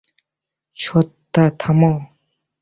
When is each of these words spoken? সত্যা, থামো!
সত্যা, 0.77 1.43
থামো! 1.59 1.93